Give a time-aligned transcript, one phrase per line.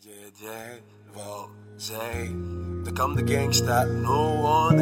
[0.00, 0.30] T'es
[2.94, 4.76] comme des gangsters, no one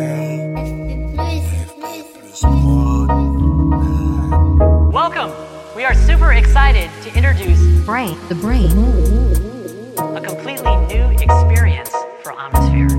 [4.92, 5.32] Welcome!
[5.74, 8.70] We are super excited to introduce Brain, the brain.
[9.96, 11.90] a completely new experience
[12.22, 12.90] for Omnisphere.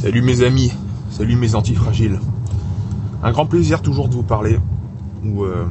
[0.00, 0.72] Salut mes amis,
[1.12, 2.18] salut mes antifragiles.
[3.22, 4.58] Un grand plaisir toujours de vous parler.
[5.24, 5.64] Euh,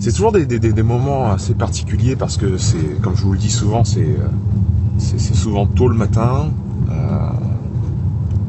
[0.00, 3.84] c'est toujours des, moments assez particuliers parce que c'est, comme je vous le dis souvent,
[3.84, 6.50] c'est, euh, souvent tôt le matin.
[6.90, 7.30] Euh,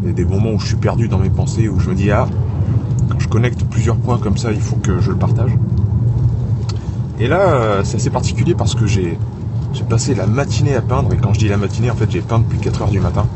[0.02, 1.95] il y a des moments où je suis perdu dans mes pensées, où je me
[1.95, 2.27] dis ah,
[3.09, 5.52] quand je connecte plusieurs points comme ça, il faut que je le partage.
[7.19, 9.19] Et là, euh, c'est assez particulier parce que j'ai,
[9.73, 12.21] j'ai passé la matinée à peindre et quand je dis la matinée, en fait, j'ai
[12.21, 13.27] peint depuis 4 heures du matin.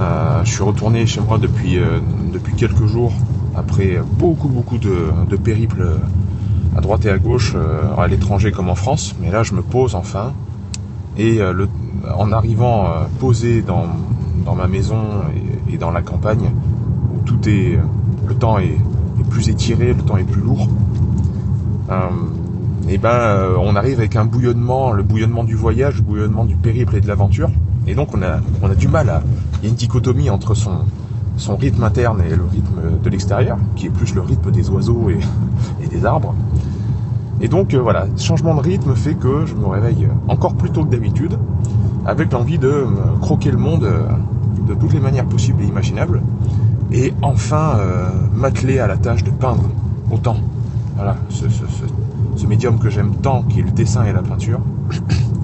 [0.00, 2.00] Euh, je suis retourné chez moi depuis, euh,
[2.32, 3.12] depuis quelques jours,
[3.56, 7.54] après beaucoup beaucoup de, périples euh, à droite et à gauche,
[7.96, 9.14] à l'étranger comme en France.
[9.20, 10.34] Mais là, je me pose enfin.
[11.18, 11.40] Et
[12.14, 12.88] en arrivant
[13.18, 13.86] posé dans,
[14.44, 14.98] dans ma maison
[15.72, 16.50] et, dans la campagne,
[17.14, 17.78] où tout est,
[18.26, 18.76] le temps est,
[19.30, 20.68] plus étiré, le temps est plus lourd,
[22.88, 26.54] et ben, euh, on arrive avec un bouillonnement, le bouillonnement du voyage, le bouillonnement du
[26.54, 27.50] périple et de l'aventure.
[27.86, 29.22] Et donc on a, on a du mal à...
[29.66, 34.20] Une dichotomie entre son, rythme interne et le rythme de l'extérieur, qui est plus le
[34.20, 35.08] rythme des oiseaux
[35.82, 36.34] et, des arbres.
[37.40, 40.84] Et donc euh, voilà, changement de rythme fait que je me réveille encore plus tôt
[40.84, 41.36] que d'habitude,
[42.06, 42.86] avec l'envie de
[43.20, 44.02] croquer le monde euh,
[44.68, 46.22] de toutes les manières possibles et imaginables,
[46.92, 49.64] et enfin euh, m'atteler à la tâche de peindre
[50.10, 50.36] autant.
[50.94, 54.60] Voilà, ce, médium que j'aime tant, qui est le dessin et la peinture,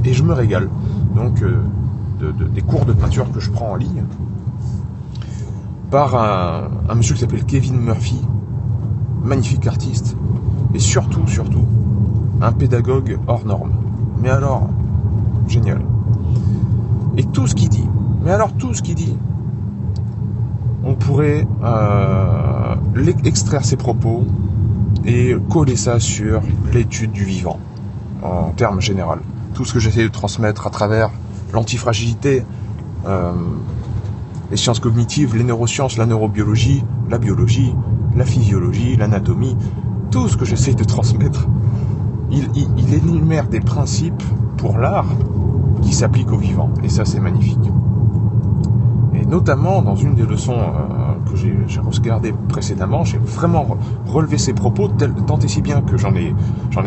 [0.05, 0.69] et je me régale.
[1.17, 1.43] Donc
[2.23, 4.05] de- de- des cours de peinture que je prends en ligne
[5.91, 8.19] par un, monsieur qui s'appelle Kevin Murphy,
[9.23, 10.17] magnifique artiste,
[10.73, 11.67] et surtout, surtout,
[12.41, 13.73] un pédagogue hors norme.
[14.19, 14.71] Mais alors,
[15.47, 15.83] génial.
[17.19, 17.87] Et tout ce qu'il dit,
[18.25, 19.19] mais alors tout ce qu'il dit,
[20.83, 22.75] on pourrait euh,
[23.25, 24.25] extraire ses propos
[25.05, 26.41] et coller ça sur
[26.73, 27.59] l'étude du vivant,
[28.23, 29.17] en termes généraux.
[29.53, 31.11] Tout ce que j'essaie de transmettre à travers
[31.53, 32.45] l'antifragilité,
[33.07, 33.33] euh,
[34.51, 37.75] les sciences cognitives, les neurosciences, la neurobiologie, la biologie,
[38.17, 39.57] la physiologie, l'anatomie,
[40.11, 41.49] tout ce que j'essaie de transmettre,
[42.31, 44.23] il, énumère des principes
[44.57, 45.07] pour l'art
[45.83, 46.71] qui s'appliquent au vivant.
[46.83, 47.59] Et ça, c'est magnifique.
[49.15, 54.39] Et notamment, dans une des leçons euh, que j'ai regardées précédemment, j'ai vraiment re- relevé
[54.39, 54.89] ses propos
[55.27, 56.35] tant et si bien que j'en ai,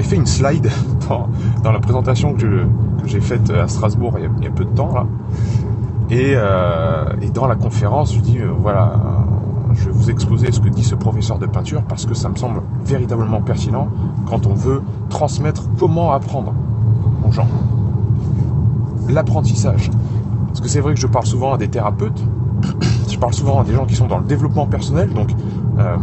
[0.03, 0.69] fait une slide
[1.63, 4.69] dans la présentation que je- que j'ai faite à Strasbourg il y, a, peu de
[4.71, 4.93] temps.
[4.93, 5.05] Là.
[6.09, 10.59] Et, euh, dans la conférence, je dis, euh, voilà, euh, je vais vous exposer ce
[10.59, 13.89] que dit ce professeur de peinture parce que ça me semble véritablement pertinent
[14.25, 16.53] quand on veut transmettre comment apprendre
[17.27, 17.47] aux gens.
[19.09, 19.91] L'apprentissage.
[20.47, 22.23] Parce que c'est vrai que je parle souvent à des thérapeutes,
[23.09, 25.31] je parle souvent à des gens qui sont dans le développement personnel, donc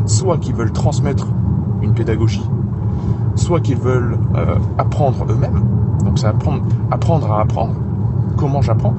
[0.04, 1.26] soit qui veulent transmettre
[1.80, 2.46] une pédagogie,
[3.36, 4.18] soit qui veulent
[4.76, 5.62] apprendre eux-mêmes.
[6.04, 7.74] Donc c'est apprendre, apprendre à apprendre.
[8.36, 8.94] Comment j'apprends?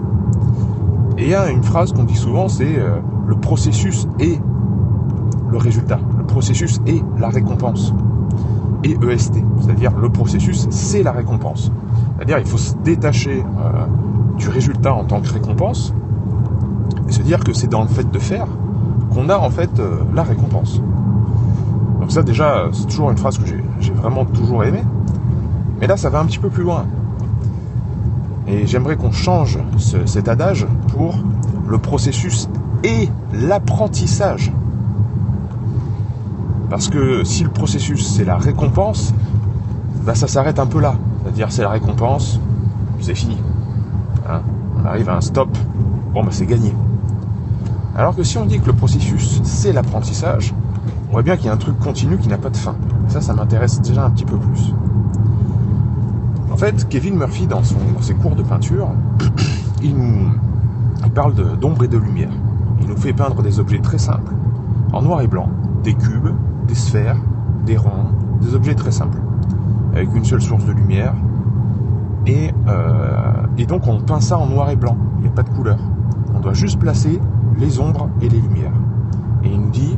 [1.17, 4.39] Et il y a une phrase qu'on dit souvent, c'est euh, le processus est
[5.51, 5.99] le résultat.
[6.17, 7.93] Le processus est la récompense.
[8.83, 11.71] Et EST, c'est-à-dire le processus, c'est la récompense.
[12.17, 13.85] C'est-à-dire il faut se détacher euh,
[14.37, 15.93] du résultat en tant que récompense
[17.07, 18.47] et se dire que c'est dans le fait de faire
[19.13, 20.81] qu'on a en fait euh, la récompense.
[21.99, 23.45] Donc ça déjà, c'est toujours une phrase que
[23.79, 24.83] j'ai vraiment toujours aimée.
[25.79, 26.85] Mais là, ça va un petit peu plus loin.
[28.47, 31.15] Et j'aimerais qu'on change ce- cet adage pour
[31.67, 32.49] le processus
[32.83, 34.51] et l'apprentissage.
[36.69, 39.13] Parce que si le processus c'est la récompense,
[40.05, 40.95] bah ça s'arrête un peu là.
[41.23, 42.39] C'est-à-dire c'est la récompense,
[42.99, 43.37] c'est fini.
[44.27, 44.41] Hein,
[44.81, 45.49] on arrive à un stop,
[46.13, 46.73] bon bah c'est gagné.
[47.95, 50.53] Alors que si on dit que le processus c'est l'apprentissage,
[51.09, 52.75] on voit bien qu'il y a un truc continu qui n'a pas de fin.
[53.07, 54.73] Ça, ça m'intéresse déjà un petit peu plus.
[56.53, 58.89] En fait, Kevin Murphy, dans, ses cours de peinture,
[59.83, 60.29] il nous
[61.15, 62.29] parle d'ombre et de lumière.
[62.79, 64.35] Il nous fait peindre des objets très simples,
[64.93, 65.49] en noir et blanc,
[65.83, 66.29] des cubes,
[66.67, 67.17] des sphères,
[67.65, 69.17] des ronds, des objets très simples,
[69.95, 71.15] avec une seule source de lumière.
[72.29, 75.49] Euh, et donc on peint ça en noir et blanc, il n'y a pas de
[75.49, 75.79] couleur.
[76.35, 77.19] On doit juste placer
[77.57, 78.75] les ombres et les lumières.
[79.43, 79.97] Et il nous dit,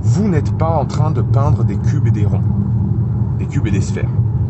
[0.00, 2.42] vous n'êtes pas en train de peindre des cubes et des ronds,
[3.38, 4.08] des cubes et des sphères.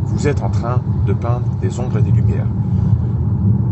[0.09, 2.47] Vous êtes en train de peindre des ombres et des lumières.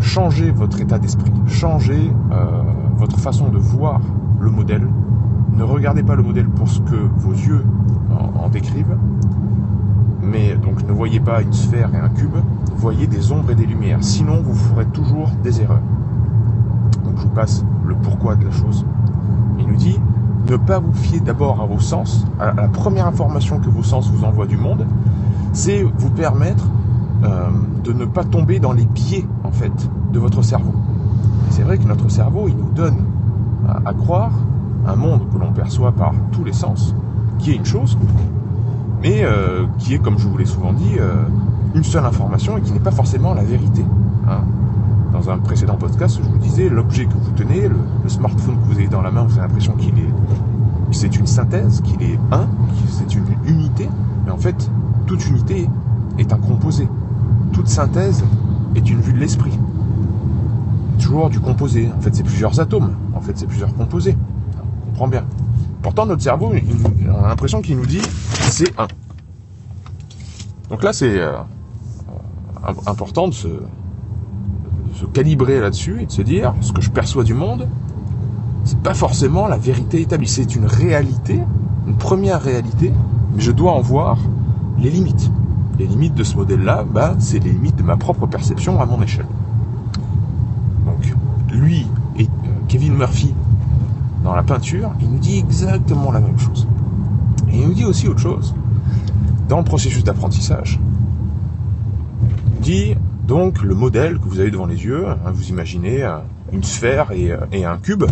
[0.01, 2.63] Changez votre état d'esprit, changez euh,
[2.97, 4.01] votre façon de voir
[4.41, 4.87] le modèle.
[5.53, 7.65] Ne regardez pas le modèle pour ce que vos yeux
[8.11, 8.97] en, en décrivent,
[10.23, 12.37] mais donc ne voyez pas une sphère et un cube,
[12.77, 14.03] voyez des ombres et des lumières.
[14.03, 15.83] Sinon, vous ferez toujours des erreurs.
[17.05, 18.85] Donc je vous passe le pourquoi de la chose.
[19.59, 19.99] Il nous dit
[20.49, 24.11] ne pas vous fier d'abord à vos sens, à la première information que vos sens
[24.11, 24.87] vous envoient du monde,
[25.57, 26.69] c'est vous permettre
[27.25, 27.49] euh,
[27.83, 29.73] de ne pas tomber dans les biais en fait
[30.13, 30.75] de votre cerveau.
[31.51, 33.05] C'est vrai que notre cerveau, il nous donne
[33.85, 34.33] à, croire
[34.87, 36.95] un monde que l'on perçoit par tous les sens,
[37.39, 37.97] qui est une chose,
[39.03, 41.15] mais euh, qui est, comme je vous l'ai souvent dit, euh,
[41.75, 43.85] une seule information et qui n'est pas forcément la vérité.
[44.29, 44.43] Hein.
[45.13, 48.67] Dans un précédent podcast, je vous disais, l'objet que vous tenez, le, le, smartphone que
[48.67, 50.13] vous avez dans la main, vous avez l'impression qu'il est,
[50.91, 53.89] c'est une synthèse, qu'il est un, que c'est une unité,
[54.27, 54.71] mais en fait,
[55.07, 55.69] toute unité
[56.19, 56.89] est un composé.
[57.53, 58.25] Toute synthèse
[58.75, 59.59] est une vue de l'esprit.
[60.99, 61.91] Toujours du composé.
[61.97, 62.97] En fait, c'est plusieurs atomes.
[63.15, 64.17] En fait, c'est plusieurs composés.
[64.83, 65.25] On comprend bien.
[65.83, 68.03] Pourtant, notre cerveau, a l'impression qu'il nous dit
[68.51, 68.89] c'est un.
[70.69, 71.39] Donc là, c'est euh,
[72.87, 73.63] important de se, de
[74.95, 77.69] se calibrer là-dessus et de se dire ce que je perçois du monde,
[78.65, 80.27] c'est pas forcément la vérité établie.
[80.27, 81.41] C'est une réalité,
[81.87, 82.93] une première réalité,
[83.35, 84.19] mais je dois en voir
[84.79, 85.31] les limites.
[85.79, 89.03] Les limites de ce modèle-là, bah, c'est les limites de ma propre perception à mon
[89.03, 89.27] échelle.
[90.87, 91.15] Donc,
[91.53, 91.87] lui
[92.19, 92.27] et euh,
[92.69, 93.35] Kevin Murphy,
[94.25, 96.67] dans la peinture, il nous dit exactement la même chose.
[97.51, 98.55] Et il nous dit aussi autre chose.
[99.49, 100.81] Dans le processus d'apprentissage,
[102.57, 102.95] il dit
[103.27, 106.09] donc le modèle que vous avez devant les yeux, hein, vous imaginez
[106.53, 108.05] une sphère et, et, un cube,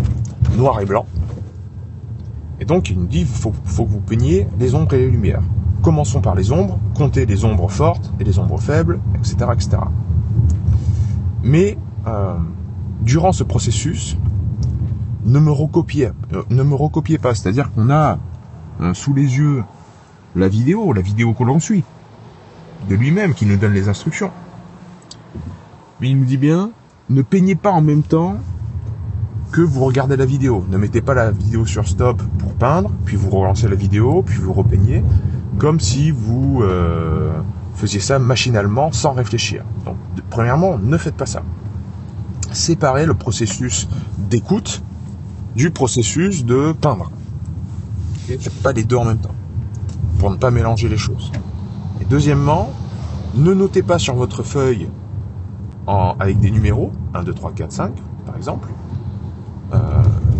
[0.57, 1.07] noir et blanc.
[2.61, 5.43] Et donc il nous dit il faut que vous peigniez les ombres et les lumières.
[5.85, 9.37] Commençons par les ombres, comptez les ombres fortes et les ombres faibles, etc.
[11.43, 11.77] Mais
[12.07, 12.37] euh,
[13.03, 14.17] durant ce processus,
[15.27, 17.35] ne me recopiez, euh, ne me recopiez pas.
[17.35, 18.19] C'est-à-dire qu'on a
[18.81, 19.63] euh, sous les yeux
[20.35, 21.85] la vidéo, la vidéo que l'on suit,
[22.89, 24.31] de lui-même, qui nous donne les instructions.
[26.01, 26.71] Mais il nous dit bien,
[27.11, 28.37] ne peignez pas en même temps
[29.53, 30.65] que vous regardez la vidéo.
[30.71, 34.39] Ne mettez pas la vidéo sur stop pour peindre, puis vous relancez la vidéo, puis
[34.39, 35.05] vous repeignez,
[35.59, 37.31] comme si vous euh,
[37.75, 39.65] faisiez ça machinalement, sans réfléchir.
[40.31, 41.43] Premièrement, ne faites pas ça.
[42.53, 44.83] Séparez le processus d'écoute
[45.57, 47.11] du processus de peindre.
[48.29, 49.35] Et faites pas les deux en même temps,
[50.19, 51.31] pour ne pas mélanger les choses.
[52.09, 52.71] Deuxièmement,
[53.35, 54.89] ne notez pas sur votre feuille
[56.19, 57.93] avec des numéros, 1, 2, 3, 4, 5,
[58.27, 58.69] par exemple,
[59.73, 59.79] euh,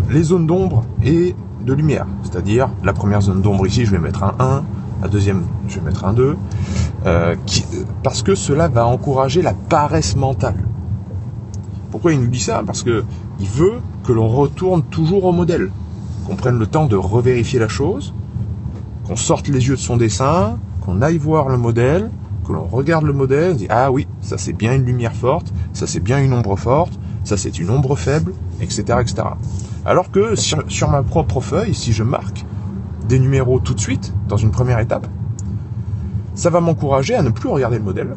[0.09, 2.07] les zones d'ombre et de lumière.
[2.23, 4.63] C'est-à-dire, la première zone d'ombre ici, je vais mettre un 1,
[5.01, 6.37] la deuxième, je vais mettre un 2,
[7.05, 7.35] euh,
[8.03, 10.63] parce que cela va encourager la paresse mentale.
[11.91, 12.63] Pourquoi il nous dit ça?
[12.65, 13.03] Parce que
[13.39, 15.71] il veut que l'on retourne toujours au modèle,
[16.25, 18.13] qu'on prenne le temps de revérifier la chose,
[19.07, 22.09] qu'on sorte les yeux de son dessin, qu'on aille voir le modèle,
[22.47, 25.51] que l'on regarde le modèle, on dit ah oui, ça c'est bien une lumière forte,
[25.73, 26.93] ça c'est bien une ombre forte,
[27.23, 29.15] ça c'est une ombre faible, etc., etc.
[29.85, 32.45] Alors que sur, ma propre feuille, si je marque
[33.07, 35.07] des numéros tout de suite, dans une première étape,
[36.35, 38.15] ça va m'encourager à ne plus regarder le modèle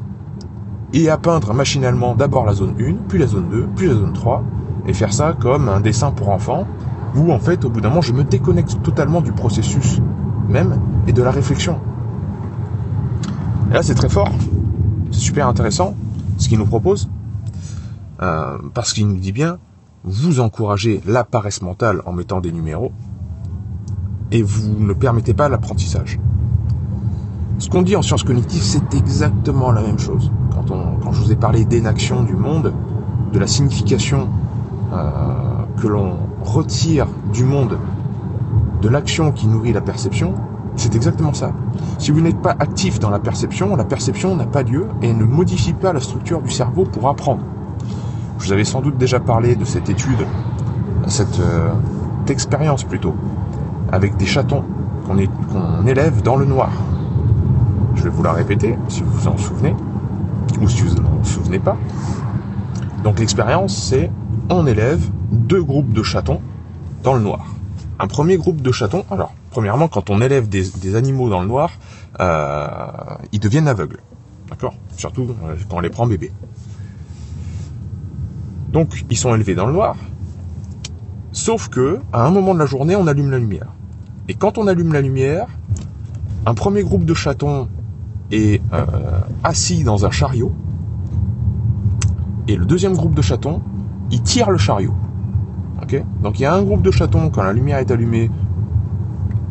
[0.92, 4.12] et à peindre machinalement d'abord la zone 1, puis la zone 2, puis la zone
[4.12, 4.42] 3,
[4.86, 6.66] et faire ça comme un dessin pour enfants,
[7.14, 10.00] où en fait au bout d'un moment je me déconnecte totalement du processus
[10.48, 11.78] même et de la réflexion.
[13.70, 14.30] Et là c'est très fort,
[15.10, 15.94] c'est super intéressant
[16.38, 17.10] ce qu'il nous propose,
[18.22, 19.58] euh, parce qu'il nous dit bien,
[20.04, 22.92] vous encouragez la paresse mentale en mettant des numéros,
[24.32, 26.18] et vous ne permettez pas l'apprentissage.
[27.58, 30.30] Ce qu'on dit en sciences cognitives, c'est exactement la même chose.
[30.52, 32.72] Quand, je vous ai parlé d'énaction du monde,
[33.32, 34.28] de la signification
[34.92, 35.32] euh,
[35.80, 37.78] que l'on retire du monde
[38.80, 40.34] de l'action qui nourrit la perception,
[40.76, 41.52] c'est exactement ça.
[41.98, 45.24] Si vous n'êtes pas actif dans la perception, la perception n'a pas lieu et ne
[45.24, 47.42] modifie pas la structure du cerveau pour apprendre.
[48.38, 50.24] Je vous avais sans doute déjà parlé de cette étude,
[51.08, 51.70] cette euh,
[52.28, 53.14] expérience plutôt,
[53.92, 54.64] avec des chatons
[55.06, 56.70] qu'on qu élève dans le noir.
[57.94, 59.74] Je vais vous la répéter, si vous vous en souvenez,
[60.60, 61.76] ou si vous ne vous en souvenez pas.
[63.02, 64.10] Donc l'expérience, c'est
[64.50, 66.40] on élève deux groupes de chatons
[67.02, 67.46] dans le noir.
[67.98, 71.48] Un premier groupe de chatons, alors premièrement, quand on élève des, des animaux dans le
[71.48, 71.70] noir,
[72.20, 72.68] euh,
[73.32, 74.00] ils deviennent aveugles.
[74.50, 74.74] D'accord?
[74.96, 76.32] Surtout euh, quand on les prend bébés.
[78.72, 79.96] Donc ils sont élevés dans le noir.
[81.32, 83.68] Sauf que, à un moment de la journée, on allume la lumière.
[84.28, 85.46] Et quand on allume la lumière,
[86.46, 87.68] un premier groupe de chatons
[88.30, 88.84] est euh,
[89.42, 90.52] assis dans un chariot.
[92.46, 93.62] Et le deuxième groupe de chatons,
[94.10, 94.94] il tire le chariot.
[96.22, 98.30] Donc il y a un groupe de chatons, quand la lumière est allumée,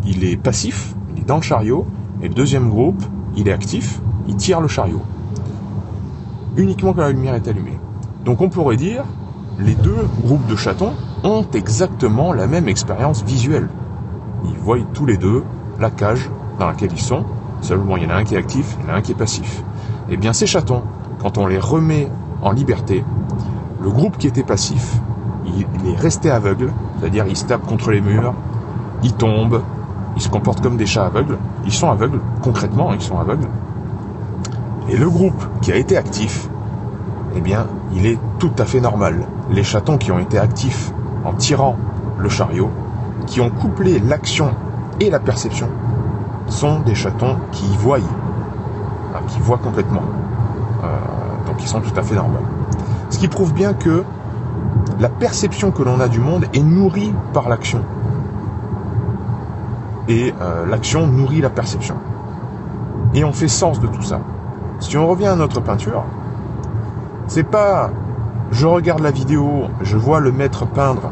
[0.06, 1.88] il est passif, il est dans le chariot,
[2.22, 3.04] et le deuxième groupe,
[3.36, 5.02] il est actif, il tire le chariot.
[6.58, 7.80] Uniquement quand la lumière est allumée.
[8.24, 9.04] Donc on pourrait dire,
[9.60, 10.94] les deux groupes de chatons
[11.24, 13.70] ont exactement la même expérience visuelle.
[14.46, 15.44] Ils voient tous les deux
[15.80, 16.30] la cage
[16.60, 17.26] dans laquelle ils sont,
[17.62, 19.12] seulement il y en a un qui est actif, il y en a un qui
[19.12, 19.64] est passif.
[20.10, 20.84] Eh bien ces chatons,
[21.20, 22.10] quand on les remet
[22.42, 23.04] en liberté,
[23.82, 24.98] le groupe qui était passif,
[25.46, 28.34] il, est resté aveugle, c'est-à-dire il se tape contre les murs,
[29.04, 29.62] il tombe,
[30.16, 33.48] il se comporte comme des chats aveugles, ils sont aveugles, concrètement ils sont aveugles.
[34.90, 36.50] Et le groupe qui a été actif,
[37.36, 39.28] eh bien, il est tout à fait normal.
[39.52, 40.92] Les chatons qui ont été actifs
[41.26, 41.76] en tirant
[42.18, 42.72] le chariot,
[43.28, 44.56] qui ont couplé l'action
[45.00, 45.70] et la perception,
[46.48, 48.00] sont des chatons qui voient,
[49.28, 50.02] qui voient complètement.
[50.84, 50.88] Euh,
[51.46, 52.40] donc ils sont tout à fait normaux.
[53.10, 54.04] Ce qui prouve bien que
[55.00, 57.82] la perception que l'on a du monde est nourrie par l'action.
[60.08, 61.96] Et euh, l'action nourrit la perception.
[63.14, 64.22] Et on fait sens de tout ça.
[64.80, 66.06] Si on revient à notre peinture,
[67.28, 67.92] c'est pas
[68.52, 71.12] je regarde la vidéo, je vois le maître peindre,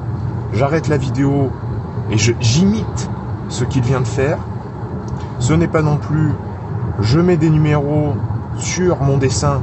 [0.53, 1.51] j'arrête la vidéo
[2.11, 3.09] et j'imite
[3.49, 4.37] ce qu'il vient de faire.
[5.39, 6.31] Ce n'est pas non plus
[7.01, 8.13] je mets des numéros
[8.57, 9.61] sur mon dessin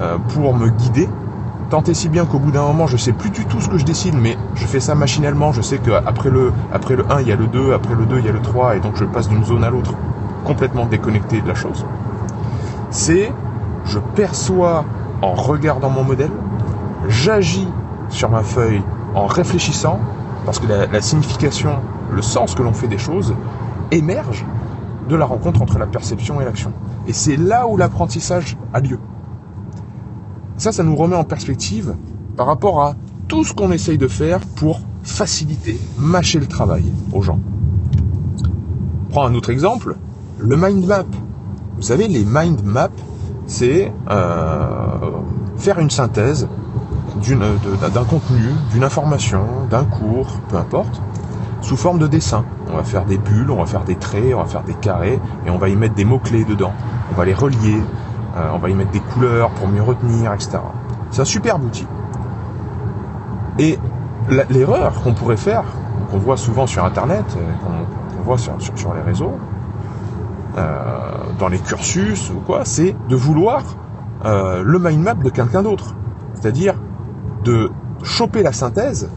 [0.00, 1.08] euh, pour me guider.
[1.70, 3.78] Tant et si bien qu'au bout d'un moment, je sais plus du tout ce que
[3.78, 5.52] je dessine, mais je fais ça machinalement.
[5.52, 8.18] Je sais qu'après le, après le 1, il y a le 2, après le 2,
[8.20, 9.92] il y a le 3, et donc je passe d'une zone à l'autre,
[10.44, 11.84] complètement déconnecté de la chose.
[12.90, 13.30] C'est,
[13.84, 14.84] je perçois
[15.20, 16.30] en regardant mon modèle,
[17.08, 17.68] j'agis
[18.08, 18.82] sur ma feuille
[19.14, 20.00] en réfléchissant,
[20.48, 21.72] parce que la, signification,
[22.10, 23.34] le sens que l'on fait des choses,
[23.90, 24.46] émerge
[25.06, 26.72] de la rencontre entre la perception et l'action.
[27.06, 28.98] Et c'est là où l'apprentissage a lieu.
[30.56, 31.96] Ça, ça nous remet en perspective
[32.38, 32.94] par rapport à
[33.28, 37.40] tout ce qu'on essaye de faire pour faciliter, mâcher le travail aux gens.
[39.10, 39.96] Prends un autre exemple,
[40.38, 41.04] le mind map.
[41.76, 42.88] Vous savez, les mind maps,
[43.46, 45.10] c'est euh,
[45.58, 46.48] faire une synthèse
[47.18, 51.00] d'un contenu, d'une information, d'un cours, peu importe,
[51.60, 52.44] sous forme de dessin.
[52.70, 55.20] On va faire des bulles, on va faire des traits, on va faire des carrés,
[55.46, 56.72] et on va y mettre des mots-clés dedans.
[57.12, 57.80] On va les relier,
[58.36, 60.58] euh, on va y mettre des couleurs pour mieux retenir, etc.
[61.10, 61.86] C'est un superbe outil.
[63.58, 63.78] Et
[64.50, 65.64] l'erreur qu'on pourrait faire,
[66.10, 69.34] qu'on voit souvent sur Internet, euh, qu'on voit sur, sur les réseaux,
[70.56, 70.98] euh,
[71.38, 73.62] dans les cursus ou quoi, c'est de vouloir
[74.24, 75.94] euh, le mind map de quelqu'un d'autre.
[76.34, 76.74] C'est-à-dire
[77.48, 77.70] de
[78.02, 79.08] choper la synthèse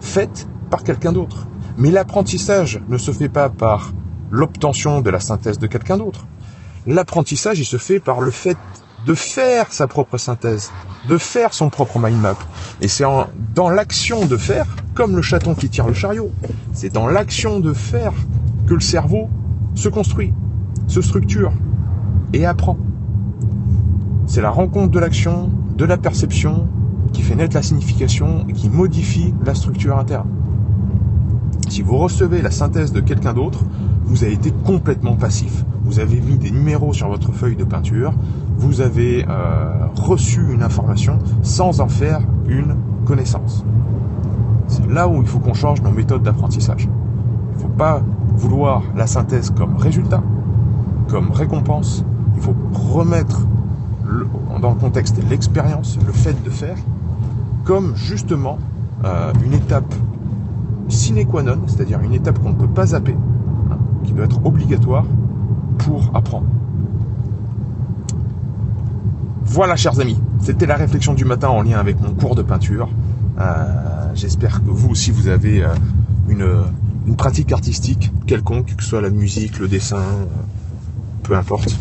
[0.00, 1.48] faite par quelqu'un d'autre.
[1.76, 3.92] Mais l'apprentissage ne se fait pas par
[4.30, 6.26] l'obtention de la synthèse de quelqu'un d'autre.
[6.86, 8.56] L'apprentissage, il se fait par le fait
[9.06, 10.70] de faire sa propre synthèse,
[11.08, 12.36] de faire son propre mind map.
[12.80, 13.04] Et c'est
[13.54, 16.30] dans l'action de faire, comme le chaton qui tire le chariot,
[16.72, 18.12] c'est dans l'action de faire
[18.66, 19.28] que le cerveau
[19.74, 20.32] se construit
[20.86, 21.52] se structure
[22.32, 22.76] et apprend.
[24.26, 26.68] C'est la rencontre de l'action, de la perception,
[27.12, 30.28] qui fait naître la signification et qui modifie la structure interne.
[31.68, 33.64] Si vous recevez la synthèse de quelqu'un d'autre,
[34.04, 35.64] vous avez été complètement passif.
[35.84, 38.12] Vous avez mis des numéros sur votre feuille de peinture,
[38.58, 43.64] vous avez euh, reçu une information sans en faire une connaissance.
[44.66, 46.88] C'est là où il faut qu'on change nos méthodes d'apprentissage.
[47.52, 48.02] Il ne faut pas
[48.36, 50.22] vouloir la synthèse comme résultat,
[51.08, 52.04] comme récompense,
[52.36, 53.46] il faut remettre
[54.60, 56.76] dans le contexte l'expérience, le fait de faire,
[57.70, 58.58] comme justement
[59.04, 59.94] euh, une étape
[60.88, 63.14] sine qua non, c'est-à-dire une étape qu'on ne peut pas zapper,
[63.70, 65.04] hein, qui doit être obligatoire
[65.78, 66.48] pour apprendre.
[69.44, 72.88] Voilà, chers amis, c'était la réflexion du matin en lien avec mon cours de peinture.
[73.38, 75.68] Euh, j'espère que vous aussi vous avez euh,
[76.28, 76.64] une,
[77.06, 80.02] une, pratique artistique quelconque, que ce soit la musique, le dessin,
[81.22, 81.78] peu importe,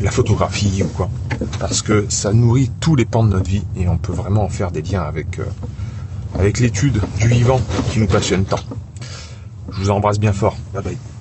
[0.00, 1.08] la photographie ou quoi,
[1.58, 4.48] parce que ça nourrit tous les pans de notre vie et on peut vraiment en
[4.48, 5.44] faire des liens avec, euh,
[6.38, 8.60] avec l'étude du vivant qui nous passionne tant.
[9.72, 10.56] Je vous embrasse bien fort.
[10.74, 11.11] Bye bye.